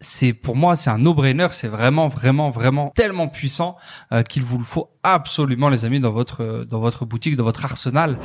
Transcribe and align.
C'est 0.00 0.32
pour 0.32 0.54
moi 0.54 0.76
c'est 0.76 0.90
un 0.90 0.98
no-brainer, 0.98 1.48
c'est 1.50 1.68
vraiment 1.68 2.08
vraiment 2.08 2.50
vraiment 2.50 2.92
tellement 2.94 3.28
puissant 3.28 3.76
euh, 4.12 4.22
qu'il 4.22 4.44
vous 4.44 4.58
le 4.58 4.64
faut 4.64 4.90
absolument 5.02 5.68
les 5.68 5.84
amis 5.84 6.00
dans 6.00 6.12
votre 6.12 6.42
euh, 6.42 6.64
dans 6.64 6.78
votre 6.78 7.04
boutique, 7.04 7.36
dans 7.36 7.44
votre 7.44 7.64
arsenal. 7.64 8.18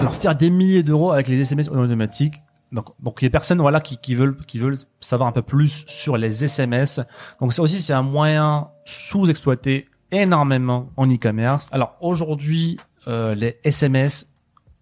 Alors 0.00 0.14
faire 0.14 0.34
des 0.34 0.50
milliers 0.50 0.82
d'euros 0.82 1.12
avec 1.12 1.28
les 1.28 1.40
SMS 1.40 1.68
automatiques. 1.68 2.42
Donc, 2.72 2.88
donc 3.00 3.20
des 3.20 3.30
personnes 3.30 3.60
voilà 3.60 3.80
qui, 3.80 3.96
qui 3.98 4.14
veulent 4.14 4.36
qui 4.46 4.58
veulent 4.58 4.78
savoir 5.00 5.28
un 5.28 5.32
peu 5.32 5.42
plus 5.42 5.84
sur 5.86 6.16
les 6.16 6.44
SMS. 6.44 7.00
Donc 7.40 7.52
ça 7.52 7.62
aussi 7.62 7.80
c'est 7.80 7.92
un 7.92 8.02
moyen 8.02 8.70
sous-exploité 8.84 9.88
énormément 10.12 10.90
en 10.96 11.06
e-commerce. 11.08 11.68
Alors 11.72 11.96
aujourd'hui 12.00 12.78
euh, 13.06 13.34
les 13.34 13.58
SMS 13.64 14.35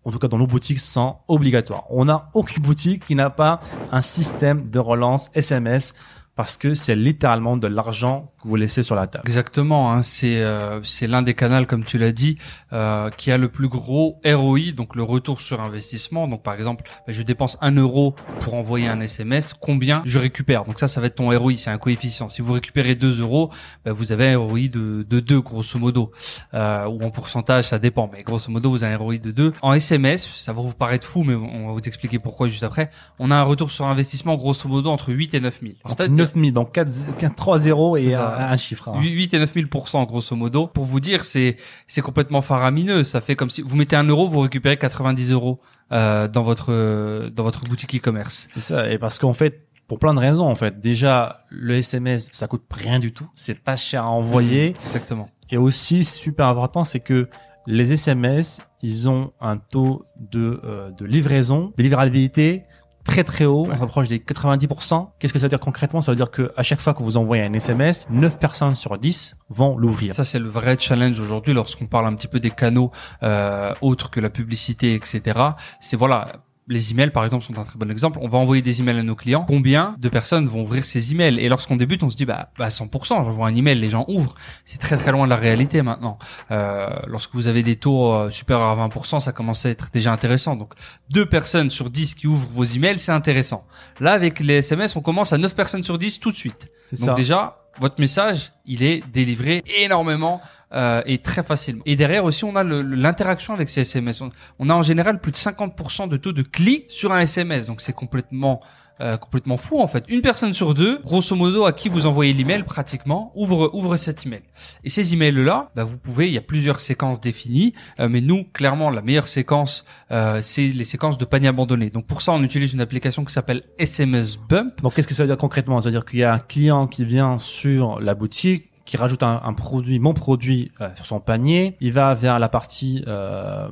en 0.04 0.10
tout 0.10 0.18
cas 0.18 0.28
dans 0.28 0.38
nos 0.38 0.46
boutiques 0.46 0.80
sont 0.80 1.16
obligatoires. 1.28 1.84
On 1.90 2.04
n'a 2.04 2.30
aucune 2.34 2.62
boutique 2.62 3.06
qui 3.06 3.14
n'a 3.14 3.30
pas 3.30 3.60
un 3.90 4.02
système 4.02 4.68
de 4.68 4.78
relance 4.78 5.30
SMS 5.34 5.94
parce 6.36 6.56
que 6.56 6.74
c'est 6.74 6.96
littéralement 6.96 7.56
de 7.56 7.66
l'argent 7.68 8.32
que 8.42 8.48
vous 8.48 8.56
laissez 8.56 8.82
sur 8.82 8.94
la 8.96 9.06
table. 9.06 9.24
Exactement, 9.26 9.92
hein, 9.92 10.02
c'est 10.02 10.42
euh, 10.42 10.82
c'est 10.82 11.06
l'un 11.06 11.22
des 11.22 11.34
canaux 11.34 11.64
comme 11.66 11.84
tu 11.84 11.96
l'as 11.98 12.10
dit 12.12 12.38
euh, 12.72 13.08
qui 13.10 13.30
a 13.30 13.38
le 13.38 13.48
plus 13.48 13.68
gros 13.68 14.20
ROI, 14.24 14.72
donc 14.76 14.96
le 14.96 15.02
retour 15.04 15.40
sur 15.40 15.60
investissement. 15.60 16.26
Donc 16.26 16.42
par 16.42 16.54
exemple, 16.54 16.84
bah, 17.06 17.12
je 17.12 17.22
dépense 17.22 17.56
un 17.60 17.72
euro 17.76 18.14
pour 18.40 18.54
envoyer 18.54 18.88
un 18.88 19.00
SMS, 19.00 19.54
combien 19.58 20.02
je 20.04 20.18
récupère? 20.18 20.64
Donc 20.64 20.80
ça, 20.80 20.88
ça 20.88 21.00
va 21.00 21.06
être 21.06 21.14
ton 21.14 21.30
ROI, 21.36 21.54
c'est 21.56 21.70
un 21.70 21.78
coefficient. 21.78 22.28
Si 22.28 22.42
vous 22.42 22.52
récupérez 22.52 22.94
2 22.96 23.20
euros, 23.20 23.50
bah, 23.84 23.92
vous 23.92 24.10
avez 24.10 24.32
un 24.32 24.38
ROI 24.38 24.68
de, 24.72 25.06
de 25.08 25.20
2 25.20 25.40
grosso 25.40 25.78
modo, 25.78 26.10
euh, 26.54 26.86
ou 26.86 27.00
en 27.04 27.10
pourcentage, 27.10 27.64
ça 27.64 27.78
dépend, 27.78 28.10
mais 28.12 28.22
grosso 28.24 28.50
modo 28.50 28.70
vous 28.70 28.82
avez 28.82 28.94
un 28.94 28.98
ROI 28.98 29.18
de 29.18 29.30
2. 29.30 29.52
En 29.62 29.72
SMS, 29.72 30.28
ça 30.34 30.52
va 30.52 30.60
vous 30.62 30.74
paraître 30.74 31.06
fou, 31.06 31.22
mais 31.22 31.34
on 31.34 31.68
va 31.68 31.72
vous 31.72 31.78
expliquer 31.80 32.18
pourquoi 32.18 32.48
juste 32.48 32.64
après. 32.64 32.90
On 33.20 33.30
a 33.30 33.36
un 33.36 33.42
retour 33.44 33.70
sur 33.70 33.86
investissement 33.86 34.34
grosso 34.36 34.68
modo 34.68 34.90
entre 34.90 35.12
8 35.12 35.34
et 35.34 35.40
9 35.40 35.60
000. 35.62 35.74
Alors, 35.84 35.96
c'est-à-dire- 35.96 36.23
9000 36.24 36.52
donc 36.52 36.72
4, 36.72 37.16
4 37.18 37.34
3 37.36 37.58
zéros 37.58 37.96
et 37.96 38.10
C'est 38.10 38.14
un, 38.14 38.56
chiffre. 38.56 38.88
hein. 38.88 39.00
8 39.00 39.34
et 39.34 39.38
9 39.38 39.52
000 39.54 39.66
grosso 40.06 40.36
modo. 40.36 40.66
Pour 40.66 40.84
vous 40.84 41.00
dire, 41.00 41.24
c'est 41.24 41.56
c'est 41.86 42.02
complètement 42.02 42.40
faramineux. 42.40 43.04
Ça 43.04 43.20
fait 43.20 43.36
comme 43.36 43.50
si 43.50 43.62
vous 43.62 43.76
mettez 43.76 43.96
un 43.96 44.04
euro, 44.04 44.28
vous 44.28 44.40
récupérez 44.40 44.76
90 44.76 45.30
euros 45.30 45.58
euh, 45.92 46.28
dans 46.28 46.42
votre 46.42 47.28
dans 47.30 47.42
votre 47.42 47.60
boutique 47.64 47.94
e-commerce. 47.94 48.46
C'est 48.48 48.60
ça. 48.60 48.90
Et 48.90 48.98
parce 48.98 49.18
qu'en 49.18 49.32
fait, 49.32 49.66
pour 49.86 49.98
plein 49.98 50.14
de 50.14 50.18
raisons, 50.20 50.46
en 50.46 50.54
fait, 50.54 50.80
déjà, 50.80 51.44
le 51.50 51.74
SMS, 51.74 52.28
ça 52.32 52.46
coûte 52.48 52.62
rien 52.70 52.98
du 52.98 53.12
tout. 53.12 53.28
C'est 53.34 53.58
pas 53.62 53.76
cher 53.76 54.04
à 54.04 54.08
envoyer. 54.10 54.74
Exactement. 54.86 55.28
Et 55.50 55.58
aussi, 55.58 56.06
super 56.06 56.46
important, 56.48 56.84
c'est 56.84 57.00
que 57.00 57.28
les 57.66 57.92
SMS, 57.92 58.62
ils 58.82 59.08
ont 59.10 59.32
un 59.40 59.56
taux 59.58 60.04
de, 60.18 60.60
euh, 60.64 60.90
de 60.90 61.04
livraison, 61.04 61.72
de 61.76 61.82
livrabilité 61.82 62.64
très 63.04 63.24
très 63.24 63.44
haut. 63.44 63.66
On 63.70 63.76
s'approche 63.76 64.08
des 64.08 64.18
90%. 64.18 65.08
Qu'est-ce 65.18 65.32
que 65.32 65.38
ça 65.38 65.44
veut 65.44 65.50
dire 65.50 65.60
concrètement? 65.60 66.00
Ça 66.00 66.12
veut 66.12 66.16
dire 66.16 66.30
que 66.30 66.50
à 66.56 66.62
chaque 66.62 66.80
fois 66.80 66.94
que 66.94 67.02
vous 67.02 67.16
envoyez 67.16 67.44
un 67.44 67.52
SMS, 67.52 68.06
9 68.10 68.38
personnes 68.38 68.74
sur 68.74 68.98
10 68.98 69.36
vont 69.50 69.76
l'ouvrir. 69.76 70.14
Ça 70.14 70.24
c'est 70.24 70.38
le 70.38 70.48
vrai 70.48 70.76
challenge 70.78 71.20
aujourd'hui 71.20 71.54
lorsqu'on 71.54 71.86
parle 71.86 72.06
un 72.06 72.14
petit 72.14 72.28
peu 72.28 72.40
des 72.40 72.50
canaux 72.50 72.90
euh, 73.22 73.72
autres 73.82 74.10
que 74.10 74.20
la 74.20 74.30
publicité, 74.30 74.94
etc. 74.94 75.38
C'est 75.80 75.96
voilà. 75.96 76.26
Les 76.66 76.92
emails, 76.92 77.10
par 77.10 77.24
exemple, 77.24 77.44
sont 77.44 77.58
un 77.58 77.64
très 77.64 77.78
bon 77.78 77.90
exemple. 77.90 78.18
On 78.22 78.28
va 78.28 78.38
envoyer 78.38 78.62
des 78.62 78.80
emails 78.80 78.98
à 78.98 79.02
nos 79.02 79.14
clients. 79.14 79.44
Combien 79.46 79.96
de 79.98 80.08
personnes 80.08 80.46
vont 80.46 80.62
ouvrir 80.62 80.84
ces 80.86 81.12
emails? 81.12 81.38
Et 81.38 81.48
lorsqu'on 81.50 81.76
débute, 81.76 82.02
on 82.02 82.08
se 82.08 82.16
dit, 82.16 82.24
bah, 82.24 82.48
bah 82.58 82.68
100%, 82.68 83.22
j'envoie 83.22 83.48
un 83.48 83.54
email, 83.54 83.78
les 83.78 83.90
gens 83.90 84.06
ouvrent. 84.08 84.34
C'est 84.64 84.78
très 84.78 84.96
très 84.96 85.12
loin 85.12 85.26
de 85.26 85.30
la 85.30 85.36
réalité 85.36 85.82
maintenant. 85.82 86.18
Euh, 86.50 86.88
lorsque 87.06 87.34
vous 87.34 87.48
avez 87.48 87.62
des 87.62 87.76
taux 87.76 88.12
euh, 88.12 88.30
supérieurs 88.30 88.80
à 88.80 88.88
20%, 88.88 89.20
ça 89.20 89.32
commence 89.32 89.66
à 89.66 89.70
être 89.70 89.90
déjà 89.92 90.12
intéressant. 90.12 90.56
Donc, 90.56 90.72
deux 91.10 91.26
personnes 91.26 91.68
sur 91.68 91.90
10 91.90 92.14
qui 92.14 92.26
ouvrent 92.26 92.48
vos 92.50 92.64
emails, 92.64 92.98
c'est 92.98 93.12
intéressant. 93.12 93.66
Là, 94.00 94.12
avec 94.12 94.40
les 94.40 94.54
SMS, 94.54 94.96
on 94.96 95.02
commence 95.02 95.34
à 95.34 95.38
9 95.38 95.54
personnes 95.54 95.82
sur 95.82 95.98
10 95.98 96.18
tout 96.18 96.32
de 96.32 96.36
suite. 96.36 96.70
C'est 96.90 97.00
Donc 97.00 97.10
ça. 97.10 97.14
déjà, 97.14 97.58
votre 97.78 98.00
message, 98.00 98.52
il 98.64 98.82
est 98.82 99.02
délivré 99.12 99.62
énormément 99.82 100.40
euh, 100.74 101.02
et 101.06 101.18
très 101.18 101.42
facilement. 101.42 101.82
Et 101.86 101.96
derrière 101.96 102.24
aussi, 102.24 102.44
on 102.44 102.56
a 102.56 102.64
l'interaction 102.64 103.54
avec 103.54 103.68
ces 103.68 103.82
SMS. 103.82 104.22
On, 104.58 104.70
a 104.70 104.74
en 104.74 104.82
général 104.82 105.20
plus 105.20 105.32
de 105.32 105.36
50% 105.36 106.08
de 106.08 106.16
taux 106.16 106.32
de 106.32 106.42
clics 106.42 106.90
sur 106.90 107.12
un 107.12 107.20
SMS. 107.20 107.66
Donc 107.66 107.80
c'est 107.80 107.92
complètement 107.92 108.60
euh, 109.00 109.16
complètement 109.16 109.56
fou 109.56 109.80
en 109.80 109.88
fait. 109.88 110.04
Une 110.06 110.20
personne 110.20 110.52
sur 110.52 110.72
deux, 110.72 111.00
grosso 111.02 111.34
modo, 111.34 111.64
à 111.64 111.72
qui 111.72 111.88
vous 111.88 112.06
envoyez 112.06 112.32
l'email 112.32 112.62
pratiquement, 112.62 113.32
ouvre 113.34 113.70
ouvre 113.74 113.96
cet 113.96 114.24
email. 114.24 114.42
Et 114.84 114.88
ces 114.88 115.14
emails 115.14 115.32
là, 115.32 115.72
bah, 115.74 115.82
vous 115.82 115.98
pouvez, 115.98 116.28
il 116.28 116.32
y 116.32 116.38
a 116.38 116.40
plusieurs 116.40 116.78
séquences 116.78 117.20
définies, 117.20 117.74
euh, 117.98 118.08
mais 118.08 118.20
nous 118.20 118.44
clairement 118.44 118.90
la 118.90 119.02
meilleure 119.02 119.26
séquence, 119.26 119.84
euh, 120.12 120.38
c'est 120.42 120.68
les 120.68 120.84
séquences 120.84 121.18
de 121.18 121.24
panier 121.24 121.48
abandonné. 121.48 121.90
Donc 121.90 122.06
pour 122.06 122.22
ça, 122.22 122.30
on 122.30 122.42
utilise 122.44 122.72
une 122.72 122.80
application 122.80 123.24
qui 123.24 123.32
s'appelle 123.32 123.62
SMS 123.78 124.36
Bump. 124.36 124.80
Donc, 124.80 124.94
qu'est-ce 124.94 125.08
que 125.08 125.14
ça 125.14 125.24
veut 125.24 125.28
dire 125.28 125.38
concrètement? 125.38 125.80
Ça 125.80 125.88
veut 125.88 125.96
dire 125.96 126.04
qu'il 126.04 126.20
y 126.20 126.24
a 126.24 126.32
un 126.32 126.38
client 126.38 126.86
qui 126.86 127.04
vient 127.04 127.36
sur 127.38 128.00
la 128.00 128.14
boutique, 128.14 128.70
qui 128.84 128.96
rajoute 128.96 129.22
un, 129.22 129.52
produit, 129.54 129.98
mon 129.98 130.12
produit, 130.12 130.70
euh, 130.80 130.90
sur 130.96 131.06
son 131.06 131.20
panier. 131.20 131.76
Il 131.80 131.92
va 131.92 132.14
vers 132.14 132.38
la 132.38 132.48
partie 132.48 133.02
euh, 133.06 133.68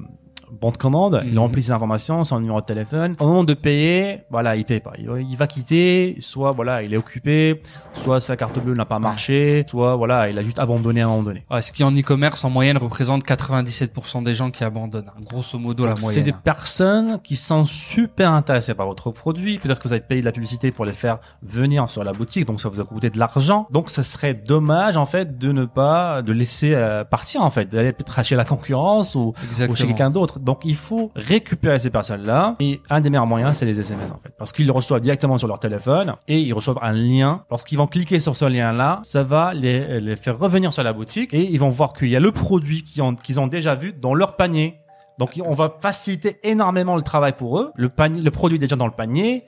bon 0.60 0.70
de 0.70 0.76
commande. 0.76 1.22
Il 1.24 1.32
Mhm. 1.32 1.38
remplit 1.38 1.62
ses 1.62 1.72
informations, 1.72 2.22
son 2.24 2.38
numéro 2.40 2.60
de 2.60 2.66
téléphone. 2.66 3.16
Au 3.20 3.26
moment 3.26 3.44
de 3.44 3.54
payer, 3.54 4.20
voilà, 4.30 4.56
il 4.56 4.64
paye 4.64 4.80
pas. 4.80 4.92
Il, 4.98 5.08
il 5.30 5.36
va 5.36 5.46
quitter. 5.46 6.16
Soit 6.20 6.52
voilà, 6.52 6.82
il 6.82 6.92
est 6.92 6.96
occupé. 6.96 7.60
Soit 7.94 8.20
sa 8.20 8.36
carte 8.36 8.58
bleue 8.62 8.74
n'a 8.74 8.84
pas 8.84 8.98
marché. 8.98 9.64
Soit 9.68 9.96
voilà, 9.96 10.28
il 10.28 10.38
a 10.38 10.42
juste 10.42 10.58
abandonné 10.58 11.00
à 11.02 11.06
un 11.06 11.08
moment 11.08 11.22
donné. 11.22 11.44
Ouais, 11.50 11.62
ce 11.62 11.72
qui 11.72 11.82
en 11.84 11.92
e-commerce 11.92 12.44
en 12.44 12.50
moyenne 12.50 12.76
représente 12.78 13.24
97% 13.24 14.22
des 14.22 14.34
gens 14.34 14.50
qui 14.50 14.64
abandonnent. 14.64 15.08
hein. 15.08 15.20
Grosso 15.28 15.58
modo 15.58 15.84
la 15.84 15.90
Donc, 15.90 15.98
C'est 16.00 16.04
moyenne. 16.06 16.24
des 16.24 16.32
personnes 16.32 17.20
qui 17.22 17.36
sont 17.36 17.64
super 17.64 18.32
intéressées 18.32 18.74
par 18.74 18.86
votre 18.86 19.10
produit. 19.10 19.58
Peut-être 19.58 19.78
que 19.80 19.88
vous 19.88 19.92
avez 19.94 20.02
payé 20.02 20.20
de 20.20 20.26
la 20.26 20.32
publicité 20.32 20.70
pour 20.70 20.84
les 20.84 20.92
faire 20.92 21.18
venir 21.42 21.88
sur 21.88 22.04
la 22.04 22.12
boutique, 22.12 22.44
donc 22.46 22.60
ça 22.60 22.68
vous 22.68 22.80
a 22.80 22.84
coûté 22.84 23.10
de 23.10 23.18
l'argent. 23.18 23.66
Donc, 23.70 23.90
ça 23.90 24.02
serait 24.02 24.34
dommage 24.34 24.96
en 24.96 25.06
fait 25.06 25.38
de 25.38 25.52
ne 25.52 25.64
pas 25.64 26.22
de 26.22 26.32
laisser 26.32 26.72
euh, 26.74 27.04
partir 27.04 27.42
en 27.42 27.50
fait, 27.50 27.66
d'aller 27.66 27.92
peut-être 27.92 28.22
chez 28.24 28.36
la 28.36 28.44
concurrence 28.44 29.14
ou, 29.14 29.32
ou 29.68 29.74
chez 29.76 29.86
quelqu'un 29.86 30.10
d'autre. 30.10 30.38
Donc, 30.42 30.62
il 30.64 30.74
faut 30.74 31.12
récupérer 31.14 31.78
ces 31.78 31.90
personnes-là. 31.90 32.56
Et 32.58 32.80
un 32.90 33.00
des 33.00 33.10
meilleurs 33.10 33.26
moyens, 33.26 33.58
c'est 33.58 33.64
les 33.64 33.78
SMS 33.78 34.10
en 34.10 34.18
fait, 34.18 34.34
parce 34.36 34.52
qu'ils 34.52 34.66
le 34.66 34.72
reçoivent 34.72 35.00
directement 35.00 35.38
sur 35.38 35.46
leur 35.46 35.60
téléphone 35.60 36.14
et 36.26 36.40
ils 36.40 36.52
reçoivent 36.52 36.80
un 36.82 36.92
lien. 36.92 37.44
Lorsqu'ils 37.48 37.78
vont 37.78 37.86
cliquer 37.86 38.18
sur 38.18 38.34
ce 38.34 38.44
lien-là, 38.44 39.00
ça 39.04 39.22
va 39.22 39.54
les, 39.54 40.16
faire 40.16 40.38
revenir 40.38 40.72
sur 40.72 40.82
la 40.82 40.92
boutique 40.92 41.32
et 41.32 41.42
ils 41.42 41.60
vont 41.60 41.68
voir 41.68 41.92
qu'il 41.92 42.08
y 42.08 42.16
a 42.16 42.20
le 42.20 42.32
produit 42.32 42.82
qu'ils 42.82 43.02
ont, 43.02 43.46
déjà 43.46 43.76
vu 43.76 43.92
dans 43.92 44.14
leur 44.14 44.36
panier. 44.36 44.80
Donc, 45.18 45.40
on 45.44 45.54
va 45.54 45.72
faciliter 45.80 46.40
énormément 46.42 46.96
le 46.96 47.02
travail 47.02 47.34
pour 47.34 47.60
eux. 47.60 47.70
Le 47.76 47.90
le 47.98 48.30
produit 48.30 48.56
est 48.56 48.60
déjà 48.60 48.76
dans 48.76 48.86
le 48.86 48.92
panier. 48.92 49.44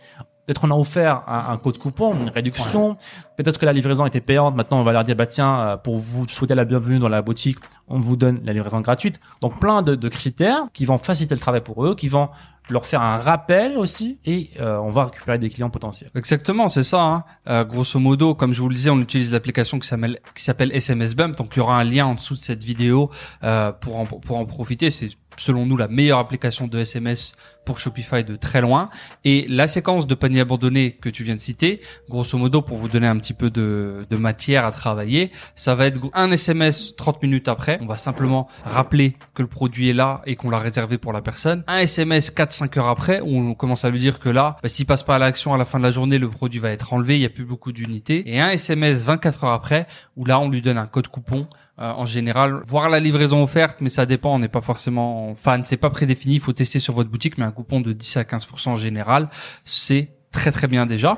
Peut-être 0.46 0.64
on 0.64 0.70
a 0.70 0.74
offert 0.74 1.22
un, 1.26 1.52
un 1.52 1.56
code 1.56 1.78
coupon, 1.78 2.14
une 2.14 2.28
réduction. 2.28 2.96
Peut-être 3.36 3.58
que 3.58 3.66
la 3.66 3.72
livraison 3.72 4.04
était 4.06 4.20
payante. 4.20 4.54
Maintenant, 4.54 4.78
on 4.80 4.84
va 4.84 4.92
leur 4.92 5.04
dire, 5.04 5.16
bah 5.16 5.26
tiens, 5.26 5.58
euh, 5.60 5.76
pour 5.76 5.96
vous 5.98 6.28
souhaiter 6.28 6.54
la 6.54 6.64
bienvenue 6.64 6.98
dans 6.98 7.08
la 7.08 7.22
boutique, 7.22 7.58
on 7.88 7.98
vous 7.98 8.16
donne 8.16 8.40
la 8.44 8.52
livraison 8.52 8.80
gratuite. 8.80 9.20
Donc, 9.40 9.58
plein 9.58 9.82
de, 9.82 9.94
de 9.94 10.08
critères 10.08 10.64
qui 10.72 10.84
vont 10.84 10.98
faciliter 10.98 11.34
le 11.34 11.40
travail 11.40 11.62
pour 11.62 11.86
eux, 11.86 11.94
qui 11.94 12.08
vont 12.08 12.28
leur 12.70 12.86
faire 12.86 13.02
un 13.02 13.18
rappel 13.18 13.76
aussi, 13.76 14.18
et 14.24 14.50
euh, 14.60 14.78
on 14.78 14.90
va 14.90 15.06
récupérer 15.06 15.38
des 15.38 15.50
clients 15.50 15.70
potentiels. 15.70 16.10
Exactement, 16.14 16.68
c'est 16.68 16.82
ça. 16.82 17.02
Hein. 17.02 17.24
Euh, 17.48 17.64
grosso 17.64 17.98
modo, 17.98 18.34
comme 18.34 18.52
je 18.52 18.62
vous 18.62 18.68
le 18.68 18.74
disais, 18.74 18.90
on 18.90 19.00
utilise 19.00 19.32
l'application 19.32 19.78
qui 19.78 19.86
s'appelle 19.86 20.18
qui 20.34 20.42
s'appelle 20.42 20.72
SMS 20.72 21.14
Bump. 21.14 21.36
Donc 21.36 21.54
il 21.54 21.58
y 21.58 21.62
aura 21.62 21.78
un 21.78 21.84
lien 21.84 22.06
en 22.06 22.14
dessous 22.14 22.34
de 22.34 22.38
cette 22.40 22.64
vidéo 22.64 23.10
euh, 23.42 23.70
pour 23.72 23.96
en 23.96 24.06
pour 24.06 24.36
en 24.36 24.46
profiter. 24.46 24.88
C'est 24.90 25.10
selon 25.36 25.66
nous 25.66 25.76
la 25.76 25.88
meilleure 25.88 26.18
application 26.18 26.66
de 26.66 26.78
SMS 26.78 27.34
pour 27.64 27.78
Shopify 27.78 28.24
de 28.24 28.36
très 28.36 28.60
loin. 28.60 28.90
Et 29.24 29.46
la 29.48 29.66
séquence 29.66 30.06
de 30.06 30.14
panier 30.14 30.40
abandonné 30.40 30.92
que 30.92 31.08
tu 31.08 31.24
viens 31.24 31.34
de 31.34 31.40
citer, 31.40 31.80
grosso 32.08 32.36
modo, 32.36 32.62
pour 32.62 32.76
vous 32.76 32.88
donner 32.88 33.06
un 33.06 33.16
petit 33.16 33.32
peu 33.32 33.50
de, 33.50 34.06
de 34.08 34.16
matière 34.16 34.64
à 34.64 34.72
travailler, 34.72 35.32
ça 35.54 35.74
va 35.74 35.86
être 35.86 36.00
un 36.12 36.30
SMS 36.30 36.94
30 36.96 37.22
minutes 37.22 37.48
après. 37.48 37.78
On 37.80 37.86
va 37.86 37.96
simplement 37.96 38.48
rappeler 38.64 39.16
que 39.34 39.42
le 39.42 39.48
produit 39.48 39.88
est 39.88 39.94
là 39.94 40.22
et 40.26 40.36
qu'on 40.36 40.50
l'a 40.50 40.58
réservé 40.58 40.98
pour 40.98 41.12
la 41.12 41.22
personne. 41.22 41.64
Un 41.66 41.78
SMS 41.78 42.30
4-5 42.54 42.78
heures 42.78 42.88
après 42.88 43.20
où 43.20 43.36
on 43.36 43.54
commence 43.54 43.84
à 43.84 43.90
lui 43.90 43.98
dire 43.98 44.18
que 44.18 44.28
là, 44.28 44.56
bah, 44.62 44.68
s'il 44.68 44.86
passe 44.86 45.02
pas 45.02 45.16
à 45.16 45.18
l'action 45.18 45.52
à 45.54 45.58
la 45.58 45.64
fin 45.64 45.78
de 45.78 45.84
la 45.84 45.90
journée, 45.90 46.18
le 46.18 46.28
produit 46.28 46.60
va 46.60 46.70
être 46.70 46.92
enlevé, 46.92 47.16
il 47.16 47.22
y 47.22 47.26
a 47.26 47.30
plus 47.30 47.44
beaucoup 47.44 47.72
d'unités. 47.72 48.22
Et 48.26 48.40
un 48.40 48.50
SMS 48.50 49.04
24 49.04 49.44
heures 49.44 49.52
après 49.52 49.86
où 50.16 50.24
là, 50.24 50.38
on 50.38 50.48
lui 50.48 50.62
donne 50.62 50.78
un 50.78 50.86
code 50.86 51.08
coupon 51.08 51.46
euh, 51.80 51.90
en 51.90 52.06
général, 52.06 52.60
voir 52.64 52.88
la 52.88 53.00
livraison 53.00 53.42
offerte, 53.42 53.78
mais 53.80 53.88
ça 53.88 54.06
dépend, 54.06 54.34
on 54.34 54.38
n'est 54.38 54.48
pas 54.48 54.60
forcément 54.60 55.34
fan, 55.34 55.64
c'est 55.64 55.76
pas 55.76 55.90
prédéfini, 55.90 56.36
il 56.36 56.40
faut 56.40 56.52
tester 56.52 56.78
sur 56.78 56.94
votre 56.94 57.10
boutique, 57.10 57.36
mais 57.36 57.44
un 57.44 57.50
coupon 57.50 57.80
de 57.80 57.92
10 57.92 58.18
à 58.18 58.22
15% 58.22 58.68
en 58.68 58.76
général, 58.76 59.28
c'est 59.64 60.10
très 60.30 60.52
très 60.52 60.68
bien 60.68 60.86
déjà. 60.86 61.16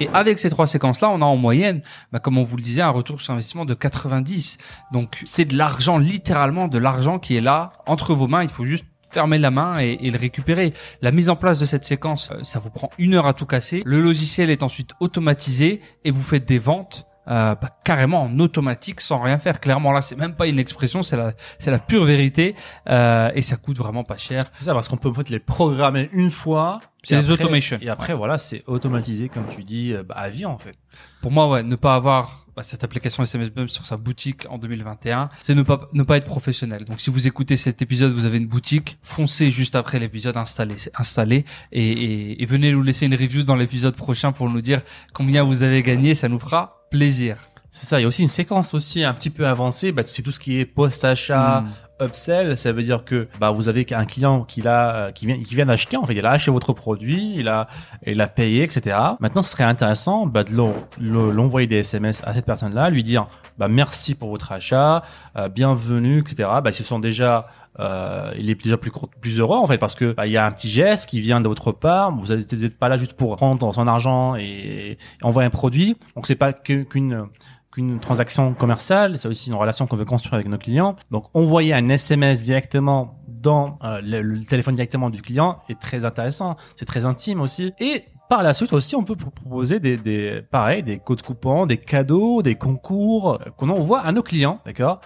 Et 0.00 0.08
avec 0.14 0.38
ces 0.38 0.48
trois 0.48 0.66
séquences-là, 0.66 1.10
on 1.10 1.20
a 1.20 1.24
en 1.24 1.36
moyenne, 1.36 1.82
bah, 2.12 2.20
comme 2.20 2.38
on 2.38 2.42
vous 2.42 2.56
le 2.56 2.62
disait, 2.62 2.82
un 2.82 2.90
retour 2.90 3.20
sur 3.20 3.32
investissement 3.32 3.64
de 3.64 3.74
90. 3.74 4.56
Donc 4.92 5.20
c'est 5.24 5.44
de 5.44 5.56
l'argent, 5.56 5.98
littéralement 5.98 6.68
de 6.68 6.78
l'argent 6.78 7.18
qui 7.18 7.36
est 7.36 7.40
là 7.40 7.70
entre 7.86 8.14
vos 8.14 8.28
mains. 8.28 8.44
Il 8.44 8.48
faut 8.48 8.64
juste 8.64 8.84
fermer 9.10 9.38
la 9.38 9.50
main 9.50 9.80
et, 9.80 9.98
et 10.00 10.10
le 10.10 10.18
récupérer. 10.18 10.72
La 11.02 11.12
mise 11.12 11.30
en 11.30 11.36
place 11.36 11.58
de 11.58 11.66
cette 11.66 11.84
séquence, 11.84 12.30
euh, 12.30 12.42
ça 12.42 12.58
vous 12.58 12.70
prend 12.70 12.90
une 12.98 13.14
heure 13.14 13.26
à 13.26 13.34
tout 13.34 13.46
casser. 13.46 13.82
Le 13.84 14.00
logiciel 14.00 14.50
est 14.50 14.62
ensuite 14.62 14.90
automatisé 15.00 15.80
et 16.04 16.10
vous 16.10 16.22
faites 16.22 16.46
des 16.46 16.58
ventes 16.58 17.07
euh, 17.28 17.54
bah, 17.54 17.70
carrément 17.84 18.22
en 18.22 18.38
automatique 18.40 19.00
sans 19.00 19.20
rien 19.20 19.38
faire. 19.38 19.60
Clairement 19.60 19.92
là, 19.92 20.00
c'est 20.00 20.16
même 20.16 20.34
pas 20.34 20.46
une 20.46 20.58
expression, 20.58 21.02
c'est 21.02 21.16
la 21.16 21.32
c'est 21.58 21.70
la 21.70 21.78
pure 21.78 22.04
vérité 22.04 22.54
euh, 22.88 23.30
et 23.34 23.42
ça 23.42 23.56
coûte 23.56 23.78
vraiment 23.78 24.04
pas 24.04 24.16
cher. 24.16 24.40
C'est 24.52 24.64
ça, 24.64 24.74
parce 24.74 24.88
qu'on 24.88 24.96
peut 24.96 25.08
en 25.08 25.14
fait 25.14 25.28
les 25.30 25.40
programmer 25.40 26.08
une 26.12 26.30
fois. 26.30 26.80
C'est 27.02 27.16
les 27.16 27.30
automations. 27.30 27.78
Et 27.80 27.88
après, 27.88 28.12
voilà, 28.12 28.38
c'est 28.38 28.64
automatisé, 28.66 29.28
comme 29.28 29.46
tu 29.46 29.62
dis, 29.62 29.92
euh, 29.92 30.02
bah, 30.02 30.16
à 30.18 30.30
vie, 30.30 30.44
en 30.44 30.58
fait. 30.58 30.76
Pour 31.22 31.30
moi, 31.30 31.48
ouais, 31.48 31.62
ne 31.62 31.76
pas 31.76 31.94
avoir 31.94 32.46
bah, 32.56 32.62
cette 32.62 32.82
application 32.82 33.22
SMS 33.22 33.50
Bump 33.50 33.68
sur 33.68 33.86
sa 33.86 33.96
boutique 33.96 34.46
en 34.50 34.58
2021, 34.58 35.28
c'est 35.40 35.54
ne 35.54 35.62
pas 35.62 35.88
ne 35.92 36.02
pas 36.02 36.16
être 36.16 36.24
professionnel. 36.24 36.84
Donc 36.84 37.00
si 37.00 37.10
vous 37.10 37.26
écoutez 37.26 37.56
cet 37.56 37.82
épisode, 37.82 38.12
vous 38.12 38.26
avez 38.26 38.38
une 38.38 38.48
boutique, 38.48 38.98
foncez 39.02 39.50
juste 39.52 39.76
après 39.76 39.98
l'épisode, 40.00 40.36
installez 40.36 40.76
installez 40.96 41.44
et, 41.70 41.92
et, 41.92 42.42
et 42.42 42.46
venez 42.46 42.72
nous 42.72 42.82
laisser 42.82 43.06
une 43.06 43.14
review 43.14 43.44
dans 43.44 43.54
l'épisode 43.54 43.94
prochain 43.94 44.32
pour 44.32 44.50
nous 44.50 44.60
dire 44.60 44.82
combien 45.14 45.44
vous 45.44 45.62
avez 45.62 45.82
gagné, 45.82 46.16
ça 46.16 46.28
nous 46.28 46.40
fera 46.40 46.77
plaisir. 46.90 47.36
C'est 47.70 47.86
ça. 47.86 47.98
Il 48.00 48.02
y 48.02 48.04
a 48.04 48.08
aussi 48.08 48.22
une 48.22 48.28
séquence 48.28 48.74
aussi 48.74 49.04
un 49.04 49.14
petit 49.14 49.30
peu 49.30 49.46
avancée. 49.46 49.92
Bah, 49.92 50.02
c'est 50.06 50.22
tout 50.22 50.32
ce 50.32 50.40
qui 50.40 50.58
est 50.58 50.64
post-achat, 50.64 51.60
Mm. 51.62 51.68
Upsell. 52.00 52.56
Ça 52.58 52.72
veut 52.72 52.82
dire 52.82 53.04
que, 53.04 53.28
bah, 53.40 53.50
vous 53.50 53.68
avez 53.68 53.86
un 53.92 54.04
client 54.04 54.42
qui 54.44 54.62
l'a, 54.62 54.94
euh, 54.94 55.10
qui 55.12 55.26
vient, 55.26 55.38
qui 55.42 55.54
vient 55.54 55.66
d'acheter. 55.66 55.96
En 55.96 56.06
fait, 56.06 56.14
il 56.14 56.24
a 56.26 56.30
acheté 56.30 56.50
votre 56.50 56.72
produit, 56.72 57.34
il 57.36 57.48
a, 57.48 57.66
il 58.06 58.20
a 58.20 58.26
payé, 58.28 58.62
etc. 58.64 58.96
Maintenant, 59.20 59.42
ce 59.42 59.50
serait 59.50 59.64
intéressant, 59.64 60.26
bah, 60.26 60.44
de 60.44 60.52
l'en- 60.54 60.74
le- 61.00 61.30
l'envoyer 61.32 61.66
des 61.66 61.78
SMS 61.78 62.22
à 62.24 62.34
cette 62.34 62.46
personne-là, 62.46 62.90
lui 62.90 63.02
dire, 63.02 63.26
bah, 63.58 63.68
merci 63.68 64.14
pour 64.14 64.30
votre 64.30 64.52
achat, 64.52 65.02
euh, 65.36 65.48
bienvenue, 65.48 66.20
etc. 66.20 66.48
Bah, 66.62 66.70
ils 66.70 66.74
se 66.74 66.84
sont 66.84 66.98
déjà, 67.00 67.48
euh, 67.80 68.32
il 68.38 68.50
est 68.50 68.60
déjà 68.60 68.76
plus, 68.76 68.90
plus 69.20 69.38
heureux 69.38 69.56
en 69.58 69.66
fait 69.66 69.78
parce 69.78 69.94
que 69.94 70.12
bah, 70.12 70.26
il 70.26 70.32
y 70.32 70.36
a 70.36 70.44
un 70.44 70.50
petit 70.50 70.68
geste 70.68 71.08
qui 71.08 71.20
vient 71.20 71.40
de 71.40 71.46
votre 71.48 71.70
part. 71.72 72.12
Vous 72.14 72.26
n'êtes 72.34 72.76
pas 72.78 72.88
là 72.88 72.96
juste 72.96 73.12
pour 73.14 73.36
prendre 73.36 73.72
son 73.72 73.86
argent 73.86 74.34
et, 74.36 74.98
envoyer 75.22 75.46
un 75.46 75.50
produit. 75.50 75.96
Donc 76.16 76.26
c'est 76.26 76.34
pas 76.34 76.52
qu'une 76.52 77.26
qu'une 77.78 78.00
transaction 78.00 78.54
commerciale, 78.54 79.18
c'est 79.18 79.28
aussi 79.28 79.50
une 79.50 79.54
relation 79.54 79.86
qu'on 79.86 79.94
veut 79.96 80.04
construire 80.04 80.34
avec 80.34 80.48
nos 80.48 80.58
clients. 80.58 80.96
Donc 81.12 81.26
envoyer 81.32 81.72
un 81.74 81.88
SMS 81.88 82.42
directement 82.42 83.14
dans 83.28 83.78
euh, 83.84 84.00
le, 84.02 84.44
téléphone 84.44 84.74
directement 84.74 85.10
du 85.10 85.22
client 85.22 85.58
est 85.68 85.78
très 85.78 86.04
intéressant. 86.04 86.56
C'est 86.74 86.86
très 86.86 87.04
intime 87.04 87.40
aussi. 87.40 87.72
Et 87.78 88.04
par 88.28 88.42
la 88.42 88.52
suite 88.52 88.72
aussi, 88.72 88.96
on 88.96 89.04
peut 89.04 89.14
pro- 89.14 89.30
proposer 89.30 89.78
des, 89.78 89.96
des 89.96 90.42
pareil, 90.50 90.82
des 90.82 90.98
codes 90.98 91.22
coupons, 91.22 91.66
des 91.66 91.76
cadeaux, 91.78 92.42
des 92.42 92.56
concours 92.56 93.34
euh, 93.34 93.50
qu'on 93.56 93.68
envoie 93.68 94.00
à 94.00 94.10
nos 94.10 94.22
clients, 94.24 94.58
d'accord? 94.66 95.00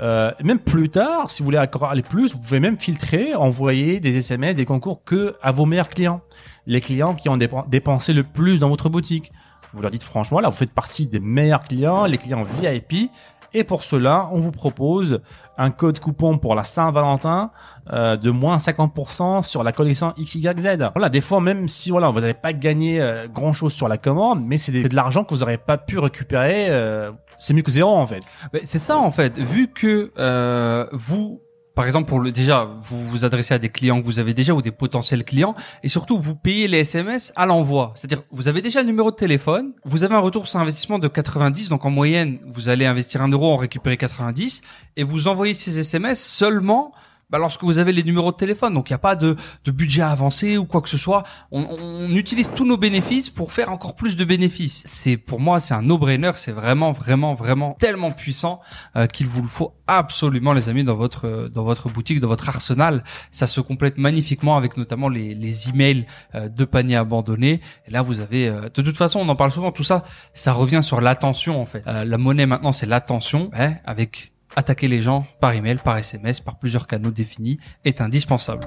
Euh, 0.00 0.30
même 0.44 0.58
plus 0.58 0.90
tard, 0.90 1.30
si 1.30 1.42
vous 1.42 1.46
voulez 1.46 1.58
encore 1.58 1.84
aller 1.86 2.02
plus, 2.02 2.34
vous 2.34 2.38
pouvez 2.38 2.60
même 2.60 2.78
filtrer, 2.78 3.34
envoyer 3.34 4.00
des 4.00 4.16
SMS, 4.18 4.54
des 4.54 4.66
concours 4.66 5.02
que 5.02 5.34
à 5.42 5.50
vos 5.50 5.64
meilleurs 5.64 5.88
clients, 5.88 6.20
les 6.66 6.82
clients 6.82 7.14
qui 7.14 7.30
ont 7.30 7.38
dépen- 7.38 7.68
dépensé 7.68 8.12
le 8.12 8.22
plus 8.22 8.58
dans 8.58 8.68
votre 8.68 8.90
boutique. 8.90 9.32
Vous 9.72 9.82
leur 9.82 9.90
dites 9.90 10.02
franchement, 10.02 10.40
là, 10.40 10.48
vous 10.48 10.56
faites 10.56 10.72
partie 10.72 11.06
des 11.06 11.20
meilleurs 11.20 11.62
clients, 11.64 12.06
les 12.06 12.18
clients 12.18 12.42
VIP. 12.44 13.10
Et 13.54 13.64
pour 13.64 13.82
cela, 13.82 14.28
on 14.32 14.40
vous 14.40 14.50
propose 14.52 15.20
un 15.56 15.70
code 15.70 16.00
coupon 16.00 16.36
pour 16.36 16.54
la 16.54 16.64
Saint-Valentin 16.64 17.50
euh, 17.92 18.16
de 18.16 18.30
moins 18.30 18.58
50% 18.58 19.42
sur 19.42 19.64
la 19.64 19.72
collection 19.72 20.12
XYZ. 20.20 20.90
Voilà, 20.94 21.08
des 21.08 21.22
fois, 21.22 21.40
même 21.40 21.66
si 21.66 21.90
voilà, 21.90 22.10
vous 22.10 22.20
n'avez 22.20 22.34
pas 22.34 22.52
gagné 22.52 23.00
euh, 23.00 23.26
grand-chose 23.26 23.72
sur 23.72 23.88
la 23.88 23.96
commande, 23.96 24.44
mais 24.44 24.58
c'est 24.58 24.72
de 24.72 24.94
l'argent 24.94 25.24
que 25.24 25.32
vous 25.34 25.40
n'aurez 25.40 25.56
pas 25.56 25.78
pu 25.78 25.98
récupérer. 25.98 26.66
euh, 26.68 27.10
c'est 27.38 27.54
mieux 27.54 27.62
que 27.62 27.70
zéro 27.70 27.94
en 27.96 28.06
fait. 28.06 28.20
C'est 28.64 28.78
ça 28.78 28.98
en 28.98 29.10
fait. 29.10 29.38
Vu 29.38 29.68
que 29.68 30.12
euh, 30.18 30.86
vous, 30.92 31.40
par 31.78 31.86
exemple, 31.86 32.08
pour 32.08 32.18
le 32.18 32.32
déjà, 32.32 32.68
vous 32.80 33.04
vous 33.04 33.24
adressez 33.24 33.54
à 33.54 33.60
des 33.60 33.68
clients 33.68 34.00
que 34.00 34.04
vous 34.04 34.18
avez 34.18 34.34
déjà 34.34 34.52
ou 34.52 34.62
des 34.62 34.72
potentiels 34.72 35.22
clients, 35.22 35.54
et 35.84 35.86
surtout 35.86 36.18
vous 36.18 36.34
payez 36.34 36.66
les 36.66 36.78
SMS 36.78 37.32
à 37.36 37.46
l'envoi. 37.46 37.92
C'est-à-dire, 37.94 38.24
vous 38.32 38.48
avez 38.48 38.62
déjà 38.62 38.80
le 38.80 38.88
numéro 38.88 39.12
de 39.12 39.16
téléphone, 39.16 39.74
vous 39.84 40.02
avez 40.02 40.16
un 40.16 40.18
retour 40.18 40.48
sur 40.48 40.58
investissement 40.58 40.98
de 40.98 41.06
90, 41.06 41.68
donc 41.68 41.84
en 41.84 41.90
moyenne, 41.90 42.40
vous 42.46 42.68
allez 42.68 42.84
investir 42.84 43.22
un 43.22 43.28
euro 43.28 43.52
en 43.52 43.56
récupérer 43.56 43.96
90, 43.96 44.60
et 44.96 45.04
vous 45.04 45.28
envoyez 45.28 45.54
ces 45.54 45.78
SMS 45.78 46.20
seulement. 46.20 46.92
Bah, 47.30 47.38
lorsque 47.38 47.62
vous 47.62 47.78
avez 47.78 47.92
les 47.92 48.02
numéros 48.02 48.32
de 48.32 48.36
téléphone, 48.36 48.74
donc 48.74 48.88
il 48.90 48.92
n'y 48.92 48.96
a 48.96 48.98
pas 48.98 49.16
de, 49.16 49.36
de 49.64 49.70
budget 49.70 50.02
avancé 50.02 50.56
ou 50.56 50.64
quoi 50.64 50.80
que 50.80 50.88
ce 50.88 50.98
soit, 50.98 51.24
on, 51.50 51.62
on 51.62 52.10
utilise 52.14 52.48
tous 52.54 52.64
nos 52.64 52.76
bénéfices 52.76 53.30
pour 53.30 53.52
faire 53.52 53.70
encore 53.70 53.94
plus 53.94 54.16
de 54.16 54.24
bénéfices. 54.24 54.82
C'est 54.86 55.16
pour 55.16 55.40
moi 55.40 55.60
c'est 55.60 55.74
un 55.74 55.82
no-brainer, 55.82 56.32
c'est 56.34 56.52
vraiment 56.52 56.92
vraiment 56.92 57.34
vraiment 57.34 57.76
tellement 57.78 58.10
puissant 58.10 58.60
euh, 58.96 59.06
qu'il 59.06 59.26
vous 59.26 59.42
le 59.42 59.48
faut 59.48 59.74
absolument 59.86 60.52
les 60.52 60.68
amis 60.68 60.84
dans 60.84 60.96
votre 60.96 61.50
dans 61.52 61.64
votre 61.64 61.88
boutique, 61.88 62.20
dans 62.20 62.28
votre 62.28 62.48
arsenal. 62.48 63.04
Ça 63.30 63.46
se 63.46 63.60
complète 63.60 63.98
magnifiquement 63.98 64.56
avec 64.56 64.76
notamment 64.76 65.08
les 65.08 65.34
les 65.34 65.68
emails 65.68 66.06
euh, 66.34 66.48
de 66.48 66.64
panier 66.64 66.96
abandonné. 66.96 67.60
Et 67.86 67.90
là 67.90 68.02
vous 68.02 68.20
avez 68.20 68.48
euh, 68.48 68.62
de 68.62 68.82
toute 68.82 68.96
façon 68.96 69.20
on 69.20 69.28
en 69.28 69.36
parle 69.36 69.50
souvent 69.50 69.72
tout 69.72 69.84
ça, 69.84 70.04
ça 70.32 70.52
revient 70.52 70.82
sur 70.82 71.00
l'attention 71.00 71.60
en 71.60 71.66
fait. 71.66 71.82
Euh, 71.86 72.04
la 72.04 72.18
monnaie 72.18 72.46
maintenant 72.46 72.72
c'est 72.72 72.86
l'attention, 72.86 73.50
hein, 73.54 73.74
avec 73.84 74.32
attaquer 74.56 74.88
les 74.88 75.00
gens 75.00 75.26
par 75.40 75.52
email, 75.52 75.76
par 75.76 75.96
SMS, 75.96 76.40
par 76.40 76.58
plusieurs 76.58 76.86
canaux 76.86 77.10
définis 77.10 77.58
est 77.84 78.00
indispensable. 78.00 78.66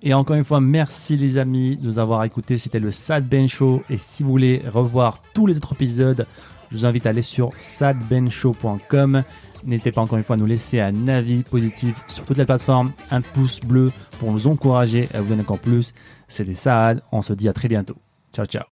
Et 0.00 0.14
encore 0.14 0.36
une 0.36 0.44
fois, 0.44 0.60
merci 0.60 1.16
les 1.16 1.38
amis 1.38 1.76
de 1.76 1.84
nous 1.84 1.98
avoir 1.98 2.22
écoutés. 2.24 2.56
C'était 2.56 2.78
le 2.78 2.92
Sad 2.92 3.28
Ben 3.28 3.48
Show. 3.48 3.82
Et 3.90 3.98
si 3.98 4.22
vous 4.22 4.30
voulez 4.30 4.62
revoir 4.66 5.22
tous 5.34 5.46
les 5.46 5.56
autres 5.56 5.72
épisodes, 5.72 6.26
je 6.70 6.76
vous 6.76 6.86
invite 6.86 7.06
à 7.06 7.10
aller 7.10 7.22
sur 7.22 7.50
sadbenshow.com. 7.56 9.22
N'hésitez 9.64 9.92
pas 9.92 10.00
encore 10.00 10.18
une 10.18 10.24
fois 10.24 10.36
à 10.36 10.38
nous 10.38 10.46
laisser 10.46 10.80
un 10.80 11.08
avis 11.08 11.42
positif 11.42 11.96
sur 12.08 12.24
toutes 12.24 12.38
les 12.38 12.44
plateformes, 12.44 12.92
un 13.10 13.20
pouce 13.20 13.60
bleu 13.60 13.92
pour 14.20 14.32
nous 14.32 14.46
encourager 14.46 15.08
à 15.14 15.20
vous 15.20 15.28
donner 15.28 15.42
encore 15.42 15.58
plus. 15.58 15.92
C'était 16.28 16.54
Saad. 16.54 17.02
On 17.12 17.22
se 17.22 17.32
dit 17.32 17.48
à 17.48 17.52
très 17.52 17.68
bientôt. 17.68 17.96
Ciao, 18.32 18.46
ciao. 18.46 18.64